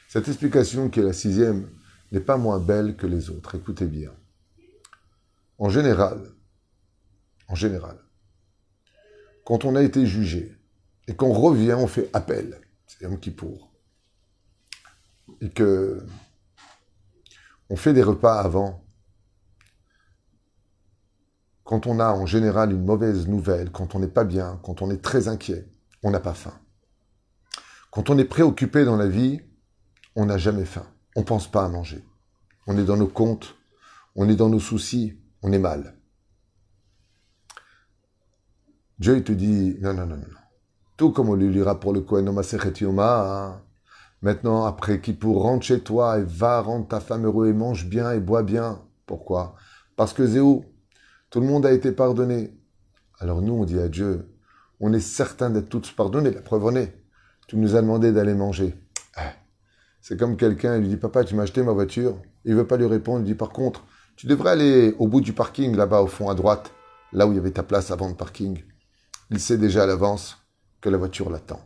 Cette 0.08 0.28
explication 0.28 0.90
qui 0.90 1.02
est 1.02 1.04
la 1.04 1.14
sixième 1.14 1.70
n'est 2.12 2.26
pas 2.26 2.38
moins 2.38 2.58
belle 2.58 2.96
que 2.98 3.06
les 3.06 3.30
autres. 3.30 3.54
Écoutez 3.54 3.86
bien. 3.86 4.10
En 5.60 5.70
général, 5.70 6.18
en 7.48 7.54
général, 7.54 8.00
quand 9.46 9.64
on 9.64 9.76
a 9.76 9.84
été 9.84 10.08
jugé, 10.08 10.58
et 11.08 11.16
qu'on 11.16 11.34
revient, 11.34 11.76
on 11.78 11.86
fait 11.86 12.10
appel, 12.14 12.62
c'est 12.88 13.20
qui 13.20 13.30
pour 13.30 13.72
et 15.40 15.50
que 15.50 16.04
on 17.70 17.76
fait 17.76 17.94
des 17.94 18.02
repas 18.02 18.40
avant, 18.40 18.85
quand 21.66 21.88
on 21.88 22.00
a 22.00 22.14
en 22.14 22.28
général 22.28 22.72
une 22.72 22.86
mauvaise 22.86 23.28
nouvelle, 23.28 23.72
quand 23.72 23.96
on 23.96 24.00
n'est 24.00 24.08
pas 24.08 24.24
bien, 24.24 24.60
quand 24.64 24.84
on 24.84 24.92
est 24.92 25.02
très 25.02 25.28
inquiet, 25.28 25.68
on 26.04 26.12
n'a 26.12 26.20
pas 26.20 26.36
faim. 26.36 26.54
Quand 27.92 28.10
on 28.12 28.18
est 28.20 28.26
préoccupé 28.26 28.86
dans 28.86 28.96
la 28.96 29.08
vie, 29.08 29.42
on 30.16 30.28
n'a 30.28 30.38
jamais 30.38 30.66
faim. 30.66 30.86
On 31.16 31.22
ne 31.22 31.26
pense 31.26 31.50
pas 31.50 31.66
à 31.66 31.70
manger. 31.70 32.06
On 32.68 32.78
est 32.78 32.86
dans 32.86 32.98
nos 32.98 33.08
comptes, 33.08 33.56
on 34.16 34.30
est 34.30 34.36
dans 34.36 34.50
nos 34.50 34.60
soucis, 34.60 35.20
on 35.42 35.52
est 35.52 35.60
mal. 35.60 35.96
Dieu 39.00 39.24
te 39.24 39.32
dit, 39.32 39.76
non, 39.82 39.94
non, 39.94 40.06
non, 40.06 40.18
non. 40.18 40.28
Tout 40.98 41.12
comme 41.12 41.30
on 41.30 41.36
lui 41.36 41.52
lira 41.52 41.80
pour 41.80 41.94
le 41.94 42.02
Kohen 42.02 42.32
Yoma. 42.80 43.62
Maintenant, 44.22 44.66
après 44.66 45.00
pour 45.00 45.42
rentre 45.42 45.66
chez 45.66 45.82
toi 45.82 46.20
et 46.20 46.24
va 46.24 46.62
rendre 46.62 46.88
ta 46.88 47.00
femme 47.00 47.26
heureux 47.26 47.48
et 47.48 47.54
mange 47.54 47.88
bien 47.88 48.12
et 48.12 48.20
bois 48.20 48.44
bien. 48.44 48.82
Pourquoi? 49.06 49.56
Parce 49.96 50.14
que 50.14 50.26
Zéou, 50.26 50.64
tout 51.36 51.42
le 51.42 51.48
monde 51.48 51.66
a 51.66 51.74
été 51.74 51.92
pardonné. 51.92 52.58
Alors 53.20 53.42
nous, 53.42 53.52
on 53.52 53.66
dit 53.66 53.78
à 53.78 53.90
Dieu, 53.90 54.34
on 54.80 54.94
est 54.94 55.02
certain 55.02 55.50
d'être 55.50 55.68
tous 55.68 55.92
pardonnés. 55.92 56.32
La 56.32 56.42
preuve 56.42 56.64
en 56.64 56.76
est. 56.78 56.98
Tu 57.50 57.58
nous 57.58 57.76
as 57.76 57.82
demandé 57.82 58.14
d'aller 58.14 58.34
manger. 58.34 58.74
Eh, 59.18 59.34
c'est 60.00 60.18
comme 60.18 60.38
quelqu'un, 60.38 60.78
il 60.78 60.84
lui 60.84 60.88
dit, 60.88 60.96
papa, 60.96 61.26
tu 61.26 61.36
m'as 61.36 61.44
acheté 61.44 61.62
ma 61.62 61.74
voiture. 61.74 62.22
Il 62.46 62.56
veut 62.56 62.66
pas 62.66 62.78
lui 62.78 62.86
répondre. 62.86 63.20
Il 63.20 63.26
dit, 63.26 63.36
par 63.36 63.50
contre, 63.50 63.84
tu 64.16 64.28
devrais 64.28 64.52
aller 64.52 64.96
au 64.98 65.10
bout 65.10 65.20
du 65.20 65.34
parking, 65.34 65.76
là-bas, 65.76 66.04
au 66.04 66.08
fond, 66.08 66.30
à 66.30 66.36
droite, 66.36 66.72
là 67.12 67.28
où 67.28 67.34
il 67.34 67.36
y 67.36 67.40
avait 67.40 67.52
ta 67.52 67.64
place 67.64 67.92
avant 67.92 68.08
le 68.08 68.16
parking. 68.16 68.64
Il 69.30 69.42
sait 69.42 69.58
déjà 69.58 69.84
à 69.84 69.88
l'avance 69.88 70.38
que 70.80 70.88
la 70.88 70.98
voiture 70.98 71.30
l'attend. 71.30 71.60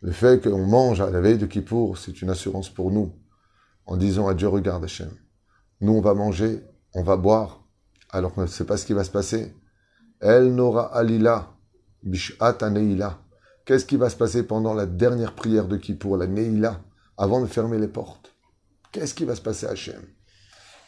Le 0.00 0.10
fait 0.10 0.42
qu'on 0.42 0.66
mange 0.66 1.00
à 1.00 1.10
la 1.10 1.20
veille 1.20 1.38
de 1.38 1.46
Kippour, 1.46 1.96
c'est 1.96 2.22
une 2.22 2.30
assurance 2.30 2.68
pour 2.68 2.90
nous, 2.90 3.14
en 3.86 3.96
disant 3.96 4.26
à 4.26 4.34
Dieu, 4.34 4.48
regarde 4.48 4.82
Hachem, 4.82 5.12
nous 5.80 5.92
on 5.92 6.00
va 6.00 6.14
manger, 6.14 6.64
on 6.92 7.04
va 7.04 7.16
boire, 7.16 7.59
alors 8.12 8.32
qu'on 8.32 8.42
ne 8.42 8.46
sait 8.46 8.64
pas 8.64 8.76
ce 8.76 8.86
qui 8.86 8.92
va 8.92 9.04
se 9.04 9.10
passer. 9.10 9.54
El 10.20 10.54
Nora 10.54 10.94
Alila, 10.94 11.54
Bishat 12.02 12.58
Neila. 12.70 13.18
Qu'est-ce 13.64 13.86
qui 13.86 13.96
va 13.96 14.10
se 14.10 14.16
passer 14.16 14.42
pendant 14.42 14.74
la 14.74 14.86
dernière 14.86 15.34
prière 15.34 15.68
de 15.68 15.76
Kippour, 15.76 16.16
la 16.16 16.26
Neila, 16.26 16.82
avant 17.16 17.40
de 17.40 17.46
fermer 17.46 17.78
les 17.78 17.88
portes? 17.88 18.34
Qu'est-ce 18.92 19.14
qui 19.14 19.24
va 19.24 19.36
se 19.36 19.40
passer 19.40 19.66
à 19.66 19.70
Hachem? 19.70 20.02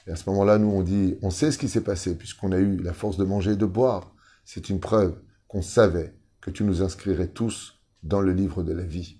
Et 0.06 0.10
à 0.10 0.16
ce 0.16 0.28
moment-là, 0.30 0.58
nous 0.58 0.70
on 0.70 0.82
dit, 0.82 1.16
on 1.22 1.30
sait 1.30 1.52
ce 1.52 1.58
qui 1.58 1.68
s'est 1.68 1.82
passé, 1.82 2.16
puisqu'on 2.16 2.50
a 2.52 2.58
eu 2.58 2.76
la 2.78 2.92
force 2.92 3.16
de 3.16 3.24
manger 3.24 3.52
et 3.52 3.56
de 3.56 3.66
boire. 3.66 4.12
C'est 4.44 4.68
une 4.68 4.80
preuve 4.80 5.16
qu'on 5.46 5.62
savait 5.62 6.14
que 6.40 6.50
tu 6.50 6.64
nous 6.64 6.82
inscrirais 6.82 7.28
tous 7.28 7.78
dans 8.02 8.20
le 8.20 8.32
livre 8.32 8.64
de 8.64 8.72
la 8.72 8.82
vie. 8.82 9.18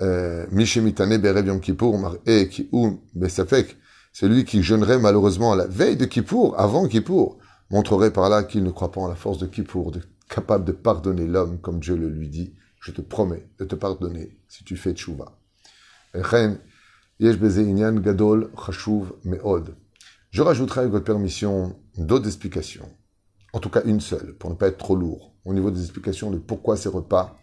Euh, 0.00 0.46
celui 4.12 4.44
qui 4.44 4.62
jeûnerait 4.62 4.98
malheureusement 4.98 5.52
à 5.52 5.56
la 5.56 5.66
veille 5.66 5.96
de 5.96 6.04
Kippour, 6.04 6.58
avant 6.58 6.86
Kippour, 6.88 7.38
montrerait 7.70 8.12
par 8.12 8.28
là 8.28 8.42
qu'il 8.42 8.62
ne 8.62 8.70
croit 8.70 8.92
pas 8.92 9.00
en 9.00 9.08
la 9.08 9.14
force 9.14 9.38
de 9.38 9.46
Kippour, 9.46 9.92
capable 10.28 10.64
de 10.64 10.72
pardonner 10.72 11.26
l'homme 11.26 11.58
comme 11.60 11.80
Dieu 11.80 11.96
le 11.96 12.08
lui 12.08 12.28
dit. 12.28 12.54
Je 12.80 12.90
te 12.90 13.00
promets 13.00 13.48
de 13.58 13.64
te 13.64 13.76
pardonner 13.76 14.38
si 14.48 14.64
tu 14.64 14.76
fais 14.76 14.92
tchouva. 14.92 15.38
Je 20.30 20.42
rajouterai 20.42 20.80
avec 20.80 20.92
votre 20.92 21.04
permission 21.04 21.76
d'autres 21.96 22.26
explications 22.26 22.90
en 23.52 23.60
tout 23.60 23.68
cas 23.68 23.82
une 23.84 24.00
seule, 24.00 24.34
pour 24.34 24.50
ne 24.50 24.54
pas 24.54 24.68
être 24.68 24.78
trop 24.78 24.96
lourd, 24.96 25.34
au 25.44 25.52
niveau 25.52 25.70
des 25.70 25.82
explications 25.82 26.30
de 26.30 26.38
pourquoi 26.38 26.76
ces 26.76 26.88
repas 26.88 27.38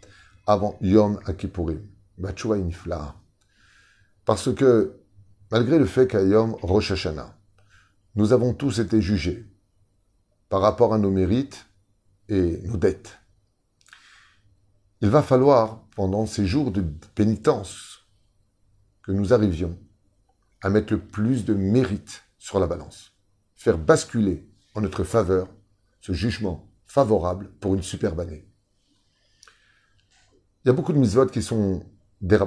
avant 0.47 0.77
Yom 0.81 1.19
Akipurim. 1.25 1.81
Batchoua 2.17 2.57
Inifla. 2.57 3.15
Parce 4.25 4.53
que, 4.53 4.98
malgré 5.51 5.79
le 5.79 5.85
fait 5.85 6.07
qu'à 6.07 6.21
Yom 6.21 6.55
Rosh 6.61 6.91
Hashanah, 6.91 7.35
nous 8.15 8.33
avons 8.33 8.53
tous 8.53 8.79
été 8.79 9.01
jugés 9.01 9.45
par 10.49 10.61
rapport 10.61 10.93
à 10.93 10.97
nos 10.97 11.11
mérites 11.11 11.65
et 12.27 12.57
nos 12.63 12.77
dettes. 12.77 13.19
Il 15.01 15.09
va 15.09 15.23
falloir, 15.23 15.87
pendant 15.95 16.25
ces 16.25 16.45
jours 16.45 16.71
de 16.71 16.81
pénitence, 17.15 18.07
que 19.03 19.11
nous 19.11 19.33
arrivions 19.33 19.77
à 20.61 20.69
mettre 20.69 20.93
le 20.93 20.99
plus 20.99 21.45
de 21.45 21.53
mérite 21.53 22.23
sur 22.37 22.59
la 22.59 22.67
balance, 22.67 23.13
faire 23.55 23.77
basculer 23.77 24.47
en 24.75 24.81
notre 24.81 25.03
faveur 25.03 25.47
ce 26.01 26.13
jugement 26.13 26.69
favorable 26.85 27.51
pour 27.59 27.75
une 27.75 27.83
superbe 27.83 28.19
année. 28.19 28.45
Il 30.63 30.67
y 30.67 30.69
a 30.69 30.73
beaucoup 30.73 30.93
de 30.93 30.97
mitzvot 30.97 31.27
qui 31.27 31.41
sont 31.41 31.85
des 32.21 32.37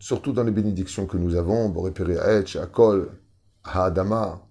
surtout 0.00 0.32
dans 0.32 0.42
les 0.42 0.50
bénédictions 0.50 1.06
que 1.06 1.16
nous 1.16 1.36
avons, 1.36 1.68
Boré 1.68 1.92
Haetch, 1.96 2.56
Akol, 2.56 3.12
Haadama. 3.62 4.44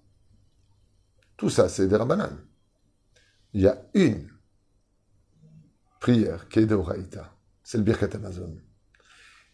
Tout 1.36 1.50
ça, 1.50 1.68
c'est 1.68 1.88
des 1.88 1.96
rabbanan. 1.96 2.38
Il 3.52 3.60
y 3.60 3.66
a 3.66 3.82
une 3.92 4.28
prière 6.00 6.48
qui 6.48 6.60
est 6.60 6.66
de 6.66 6.74
Oraïta, 6.74 7.34
c'est 7.62 7.76
le 7.76 7.84
Birkat 7.84 8.14
Amazon. 8.14 8.56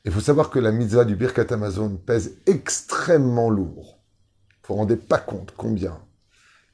Il 0.05 0.13
faut 0.13 0.21
savoir 0.21 0.51
que 0.51 0.61
la 0.61 0.71
mitzvah 0.71 1.05
du 1.05 1.17
Birkat 1.17 1.53
Amazon 1.53 1.97
pèse 1.97 2.39
extrêmement 2.47 3.51
lourd. 3.51 3.99
Vous 4.63 4.75
vous 4.75 4.81
rendez 4.81 4.97
pas 4.97 5.19
compte 5.19 5.53
combien 5.57 6.01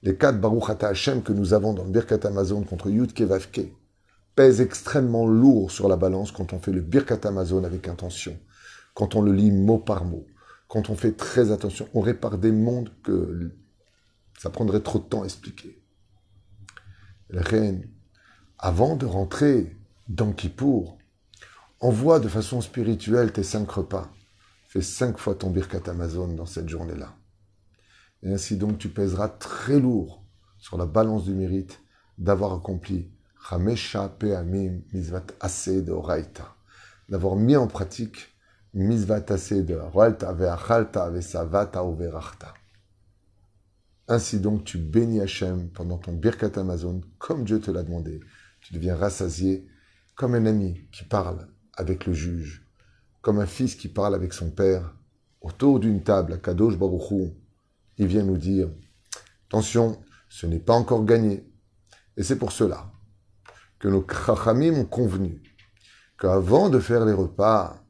les 0.03 0.17
quatre 0.17 0.41
Baruch 0.41 0.69
Ata 0.69 0.89
Hashem 0.89 1.23
que 1.23 1.33
nous 1.33 1.55
avons 1.55 1.75
dans 1.75 1.85
le 1.85 1.91
Birkat 1.91 2.27
Amazon 2.27 2.63
contre 2.65 2.91
Yud 2.91 3.13
Kevavke 3.13 3.73
pèsent 4.35 4.61
extrêmement 4.61 5.27
lourd 5.27 5.71
sur 5.71 5.89
la 5.89 5.97
balance 5.97 6.33
quand 6.33 6.53
on 6.53 6.59
fait 6.59 6.73
le 6.73 6.81
Birkat 6.81 7.21
Amazon 7.25 7.63
avec 7.63 7.87
intention, 7.87 8.37
quand 8.95 9.15
on 9.15 9.23
le 9.23 9.33
lit 9.33 9.51
mot 9.51 9.79
par 9.79 10.05
mot, 10.05 10.27
quand 10.69 10.91
on 10.91 10.97
fait 10.97 11.13
très 11.13 11.51
attention. 11.51 11.89
On 11.95 12.01
répare 12.01 12.39
des 12.39 12.53
mondes 12.53 12.91
que 13.03 13.53
ça 14.39 14.51
prendrait 14.51 14.81
trop 14.81 14.99
de 14.99 15.05
temps 15.05 15.23
à 15.23 15.27
expliquer. 15.27 15.83
La 17.31 17.43
reine, 17.43 17.89
avant 18.59 18.97
de 18.97 19.07
rentrer 19.07 19.77
dans 20.09 20.33
Kippour, 20.33 20.99
envoie 21.81 22.21
de 22.21 22.29
façon 22.29 22.61
spirituelle 22.61 23.33
tes 23.33 23.43
cinq 23.43 23.71
repas. 23.71 24.11
Fais 24.69 24.83
cinq 24.83 25.19
fois 25.19 25.35
ton 25.35 25.51
Birkat 25.51 25.91
Amazon 25.91 26.29
dans 26.29 26.47
cette 26.47 26.69
journée-là. 26.69 27.15
Et 28.23 28.33
ainsi 28.33 28.57
donc 28.57 28.79
tu 28.79 28.89
pèseras 28.89 29.29
très 29.29 29.79
lourd 29.79 30.25
sur 30.59 30.79
la 30.79 30.87
balance 30.87 31.25
du 31.25 31.35
mérite 31.35 31.81
d'avoir 32.19 32.55
accompli 32.55 33.11
Chamesha 33.49 34.09
Peamim 34.09 34.81
Mizvat 34.93 35.27
Ase 35.41 35.85
de 35.85 35.91
Oraita, 35.91 36.55
d'avoir 37.09 37.37
mis 37.37 37.57
en 37.57 37.67
pratique 37.67 38.32
de. 38.75 39.79
Ainsi 44.09 44.41
donc 44.41 44.65
tu 44.65 44.79
bénis 44.79 45.21
Hachem 45.21 45.69
pendant 45.71 45.99
ton 45.99 46.13
Birkat 46.13 46.59
Amazon 46.59 47.01
comme 47.19 47.45
Dieu 47.45 47.61
te 47.61 47.71
l'a 47.71 47.83
demandé. 47.83 48.21
Tu 48.61 48.75
deviens 48.75 48.97
rassasié 48.97 49.67
comme 50.15 50.35
un 50.35 50.47
ami 50.47 50.89
qui 50.93 51.05
parle 51.05 51.49
avec 51.75 52.07
le 52.07 52.13
juge, 52.13 52.67
comme 53.21 53.41
un 53.41 53.47
fils 53.47 53.75
qui 53.75 53.89
parle 53.89 54.15
avec 54.15 54.33
son 54.33 54.51
père, 54.51 54.95
autour 55.41 55.81
d'une 55.81 56.03
table 56.03 56.35
à 56.35 56.37
Kadosh 56.39 56.79
Baruchou, 56.79 57.35
il 57.99 58.07
vient 58.07 58.23
nous 58.23 58.39
dire 58.39 58.69
attention, 59.49 60.01
ce 60.29 60.47
n'est 60.47 60.59
pas 60.59 60.75
encore 60.75 61.05
gagné. 61.05 61.47
Et 62.17 62.23
c'est 62.23 62.37
pour 62.37 62.53
cela 62.53 62.91
que 63.79 63.89
nos 63.89 64.07
Chachamim 64.07 64.75
ont 64.79 64.85
convenu 64.85 65.43
qu'avant 66.19 66.69
de 66.69 66.79
faire 66.79 67.05
les 67.05 67.13
repas 67.13 67.82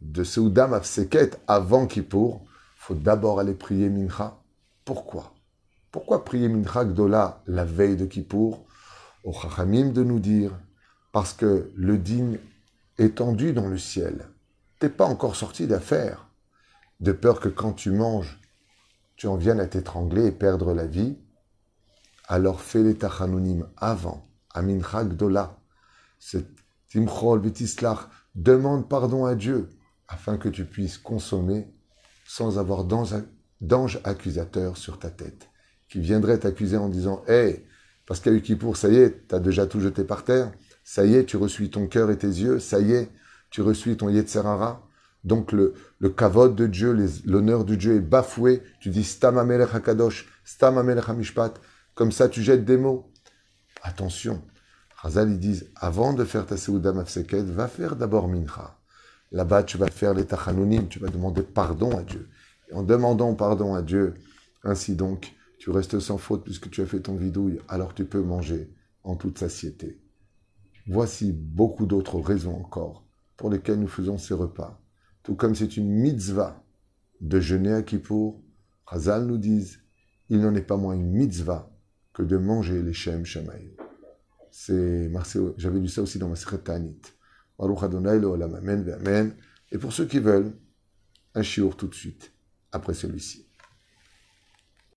de 0.00 0.24
Seudam 0.24 0.72
Afseket, 0.74 1.40
avant 1.46 1.86
Kippour, 1.86 2.44
faut 2.76 2.94
d'abord 2.94 3.40
aller 3.40 3.54
prier 3.54 3.88
Mincha. 3.88 4.40
Pourquoi? 4.84 5.34
Pourquoi 5.90 6.24
prier 6.24 6.48
Mincha 6.48 6.84
Gdola 6.84 7.42
la 7.46 7.64
veille 7.64 7.96
de 7.96 8.06
Kippour? 8.06 8.66
Au 9.24 9.32
Chachamim 9.32 9.90
de 9.90 10.02
nous 10.02 10.20
dire. 10.20 10.52
Parce 11.12 11.32
que 11.32 11.70
le 11.74 11.98
digne 11.98 12.38
est 12.98 13.16
tendu 13.16 13.52
dans 13.52 13.68
le 13.68 13.78
ciel. 13.78 14.28
T'es 14.78 14.88
pas 14.88 15.04
encore 15.04 15.36
sorti 15.36 15.66
d'affaire, 15.66 16.28
de 17.00 17.12
peur 17.12 17.40
que 17.40 17.48
quand 17.48 17.72
tu 17.72 17.90
manges, 17.90 18.40
tu 19.16 19.26
en 19.26 19.36
viennes 19.36 19.60
à 19.60 19.66
t'étrangler 19.66 20.26
et 20.26 20.32
perdre 20.32 20.72
la 20.72 20.86
vie, 20.86 21.18
alors 22.28 22.60
fais 22.60 22.82
les 22.82 22.94
tachanonim 22.96 23.68
avant, 23.76 24.26
amin 24.54 24.80
chagdola, 24.82 25.58
c'est 26.18 26.46
timchol 26.88 27.42
vitislach, 27.42 28.08
demande 28.34 28.88
pardon 28.88 29.26
à 29.26 29.34
Dieu, 29.34 29.68
afin 30.10 30.36
que 30.36 30.50
tu 30.50 30.66
puisses 30.66 30.98
consommer 30.98 31.72
sans 32.26 32.58
avoir 32.58 32.84
d'ange 32.84 34.00
accusateur 34.04 34.76
sur 34.76 34.98
ta 34.98 35.08
tête, 35.08 35.48
qui 35.88 36.00
viendrait 36.00 36.38
t'accuser 36.38 36.76
en 36.76 36.90
disant, 36.90 37.22
hé, 37.26 37.64
parce 38.06 38.20
qu'il 38.20 38.32
y 38.32 38.34
a 38.34 38.38
eu 38.38 38.42
qui 38.42 38.56
pour, 38.56 38.76
ça 38.76 38.88
y 38.90 38.96
est, 38.96 39.28
t'as 39.28 39.38
déjà 39.38 39.66
tout 39.66 39.80
jeté 39.80 40.04
par 40.04 40.24
terre, 40.24 40.52
ça 40.84 41.06
y 41.06 41.14
est, 41.14 41.24
tu 41.24 41.38
reçus 41.38 41.70
ton 41.70 41.86
cœur 41.86 42.10
et 42.10 42.18
tes 42.18 42.26
yeux, 42.26 42.58
ça 42.58 42.80
y 42.80 42.92
est, 42.92 43.10
tu 43.48 43.62
reçus 43.62 43.96
ton 43.96 44.10
Yetzerara, 44.10 44.86
donc 45.24 45.52
le, 45.52 45.74
le 45.98 46.14
de 46.48 46.66
Dieu, 46.66 46.96
l'honneur 47.24 47.64
de 47.64 47.74
Dieu 47.74 47.96
est 47.96 48.00
bafoué. 48.00 48.62
Tu 48.80 48.88
dis 48.88 49.04
Stam 49.04 49.38
Amelech 49.38 49.74
HaKadosh, 49.74 50.28
Stam. 50.44 50.94
Comme 51.94 52.12
ça, 52.12 52.28
tu 52.28 52.42
jettes 52.42 52.64
des 52.64 52.76
mots. 52.76 53.12
Attention. 53.82 54.42
Razal, 54.96 55.30
ils 55.30 55.38
disent, 55.38 55.70
avant 55.76 56.12
de 56.12 56.24
faire 56.24 56.46
ta 56.46 56.56
Seouda 56.56 56.92
Mafseket, 56.92 57.44
va 57.44 57.68
faire 57.68 57.96
d'abord 57.96 58.28
Mincha. 58.28 58.79
Là-bas, 59.32 59.62
tu 59.62 59.78
vas 59.78 59.88
faire 59.88 60.14
les 60.14 60.26
Tachanonim, 60.26 60.88
tu 60.88 60.98
vas 60.98 61.08
demander 61.08 61.42
pardon 61.42 61.96
à 61.96 62.02
Dieu. 62.02 62.28
En 62.72 62.82
demandant 62.82 63.34
pardon 63.34 63.74
à 63.74 63.82
Dieu, 63.82 64.14
ainsi 64.64 64.96
donc, 64.96 65.34
tu 65.58 65.70
restes 65.70 65.98
sans 66.00 66.18
faute 66.18 66.44
puisque 66.44 66.70
tu 66.70 66.82
as 66.82 66.86
fait 66.86 67.00
ton 67.00 67.16
vidouille, 67.16 67.60
alors 67.68 67.94
tu 67.94 68.04
peux 68.04 68.22
manger 68.22 68.72
en 69.04 69.16
toute 69.16 69.38
satiété. 69.38 70.00
Voici 70.86 71.32
beaucoup 71.32 71.86
d'autres 71.86 72.20
raisons 72.20 72.56
encore 72.56 73.06
pour 73.36 73.50
lesquelles 73.50 73.80
nous 73.80 73.88
faisons 73.88 74.18
ces 74.18 74.34
repas 74.34 74.80
tout 75.22 75.34
comme 75.34 75.54
c'est 75.54 75.76
une 75.76 75.88
mitzvah 75.88 76.64
de 77.20 77.40
jeûner 77.40 77.72
à 77.72 77.82
Kippour, 77.82 78.42
Hazal 78.86 79.26
nous 79.26 79.38
disent, 79.38 79.80
il 80.28 80.40
n'en 80.40 80.54
est 80.54 80.62
pas 80.62 80.76
moins 80.76 80.94
une 80.94 81.10
mitzvah 81.10 81.70
que 82.12 82.22
de 82.22 82.36
manger 82.36 82.82
les 82.82 82.92
Shem 82.92 83.24
Shemaï. 83.24 83.76
C'est, 84.50 85.10
j'avais 85.58 85.78
lu 85.78 85.88
ça 85.88 86.02
aussi 86.02 86.18
dans 86.18 86.28
ma 86.28 86.34
Tanit. 86.34 87.00
Et 89.72 89.78
pour 89.78 89.92
ceux 89.92 90.06
qui 90.06 90.18
veulent, 90.18 90.52
un 91.34 91.42
shiur 91.42 91.76
tout 91.76 91.86
de 91.88 91.94
suite, 91.94 92.32
après 92.72 92.94
celui-ci. 92.94 93.49